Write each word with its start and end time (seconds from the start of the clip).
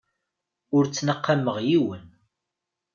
Ur 0.75 0.83
ttnaqameɣ 0.85 1.57
yiwen. 1.67 2.05